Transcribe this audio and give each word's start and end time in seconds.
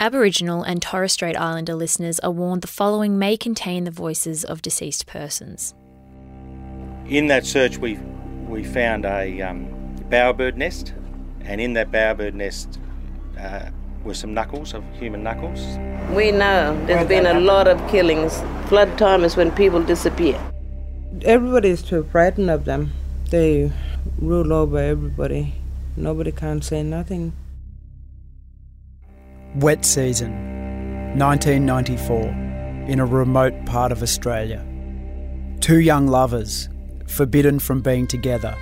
Aboriginal 0.00 0.62
and 0.62 0.80
Torres 0.80 1.12
Strait 1.12 1.36
Islander 1.36 1.74
listeners 1.74 2.20
are 2.20 2.30
warned 2.30 2.62
the 2.62 2.68
following 2.68 3.18
may 3.18 3.36
contain 3.36 3.82
the 3.82 3.90
voices 3.90 4.44
of 4.44 4.62
deceased 4.62 5.06
persons. 5.06 5.74
In 7.08 7.26
that 7.26 7.44
search, 7.44 7.78
we 7.78 7.98
we 8.46 8.62
found 8.62 9.04
a 9.04 9.42
um, 9.42 9.66
bowerbird 10.08 10.54
nest, 10.54 10.94
and 11.40 11.60
in 11.60 11.72
that 11.72 11.90
bowerbird 11.90 12.34
nest 12.34 12.78
uh, 13.40 13.70
were 14.04 14.14
some 14.14 14.32
knuckles 14.32 14.72
of 14.72 14.84
human 14.92 15.24
knuckles. 15.24 15.58
We 16.14 16.30
know 16.30 16.80
there's 16.86 17.08
been 17.08 17.26
a 17.26 17.40
lot 17.40 17.66
of 17.66 17.76
killings. 17.90 18.40
Flood 18.68 18.96
time 18.98 19.24
is 19.24 19.36
when 19.36 19.50
people 19.50 19.82
disappear. 19.82 20.40
Everybody 21.22 21.70
is 21.70 21.82
too 21.82 22.04
frightened 22.12 22.50
of 22.50 22.66
them. 22.66 22.92
They 23.30 23.72
rule 24.20 24.52
over 24.52 24.78
everybody. 24.78 25.54
Nobody 25.96 26.30
can 26.30 26.62
say 26.62 26.84
nothing. 26.84 27.32
Wet 29.60 29.84
season, 29.84 30.30
1994, 31.18 32.86
in 32.86 33.00
a 33.00 33.04
remote 33.04 33.66
part 33.66 33.90
of 33.90 34.04
Australia. 34.04 34.64
Two 35.58 35.80
young 35.80 36.06
lovers, 36.06 36.68
forbidden 37.08 37.58
from 37.58 37.80
being 37.80 38.06
together, 38.06 38.54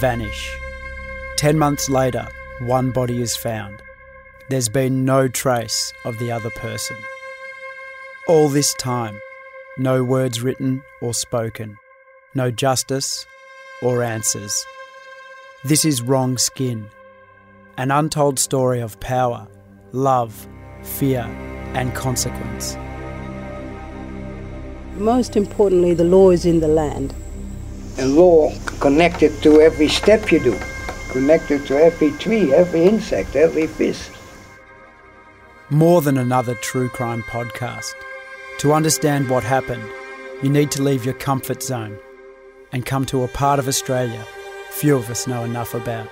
vanish. 0.00 0.56
Ten 1.36 1.58
months 1.58 1.90
later, 1.90 2.26
one 2.60 2.90
body 2.90 3.20
is 3.20 3.36
found. 3.36 3.82
There's 4.48 4.70
been 4.70 5.04
no 5.04 5.28
trace 5.28 5.92
of 6.06 6.18
the 6.18 6.32
other 6.32 6.50
person. 6.52 6.96
All 8.26 8.48
this 8.48 8.72
time, 8.72 9.20
no 9.76 10.02
words 10.02 10.40
written 10.40 10.82
or 11.02 11.12
spoken, 11.12 11.76
no 12.34 12.50
justice 12.50 13.26
or 13.82 14.02
answers. 14.02 14.64
This 15.64 15.84
is 15.84 16.00
Wrong 16.00 16.38
Skin, 16.38 16.88
an 17.76 17.90
untold 17.90 18.38
story 18.38 18.80
of 18.80 18.98
power, 19.00 19.46
love, 19.92 20.46
fear, 20.82 21.22
and 21.74 21.94
consequence. 21.94 22.76
Most 24.96 25.36
importantly, 25.36 25.94
the 25.94 26.04
law 26.04 26.30
is 26.30 26.44
in 26.44 26.60
the 26.60 26.68
land. 26.68 27.14
And 27.98 28.16
law 28.16 28.52
connected 28.80 29.32
to 29.42 29.60
every 29.60 29.88
step 29.88 30.30
you 30.30 30.40
do, 30.40 30.58
connected 31.10 31.66
to 31.66 31.76
every 31.76 32.10
tree, 32.12 32.52
every 32.52 32.84
insect, 32.84 33.36
every 33.36 33.66
fish. 33.66 34.08
More 35.70 36.02
than 36.02 36.18
another 36.18 36.54
true 36.56 36.88
crime 36.88 37.22
podcast. 37.22 37.94
To 38.58 38.72
understand 38.72 39.30
what 39.30 39.44
happened, 39.44 39.84
you 40.42 40.50
need 40.50 40.70
to 40.72 40.82
leave 40.82 41.04
your 41.04 41.14
comfort 41.14 41.62
zone 41.62 41.98
and 42.72 42.84
come 42.84 43.06
to 43.06 43.24
a 43.24 43.28
part 43.28 43.58
of 43.58 43.68
Australia 43.68 44.24
few 44.80 44.96
of 44.96 45.10
us 45.10 45.26
know 45.26 45.44
enough 45.44 45.74
about. 45.74 46.08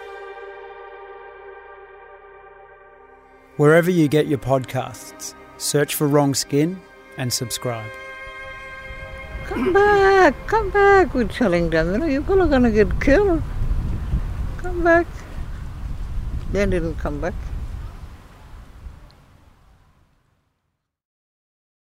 Wherever 3.58 3.90
you 3.90 4.06
get 4.06 4.28
your 4.28 4.38
podcasts, 4.38 5.34
search 5.56 5.96
for 5.96 6.06
Wrong 6.06 6.32
Skin 6.32 6.80
and 7.16 7.32
subscribe. 7.32 7.90
Come 9.46 9.72
back, 9.72 10.34
come 10.46 10.70
back, 10.70 11.12
we're 11.12 11.24
telling 11.24 11.70
them. 11.70 12.08
You're 12.08 12.22
going 12.22 12.62
to 12.62 12.70
get 12.70 13.00
killed. 13.00 13.42
Come 14.58 14.84
back. 14.84 15.08
Then 16.52 16.72
it'll 16.72 16.92
come 16.94 17.20
back. 17.20 17.34